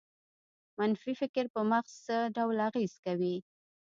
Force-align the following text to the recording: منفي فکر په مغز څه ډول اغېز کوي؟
منفي 0.79 1.11
فکر 1.21 1.45
په 1.53 1.61
مغز 1.71 1.93
څه 2.05 2.15
ډول 2.35 2.57
اغېز 2.69 2.93
کوي؟ 3.05 3.35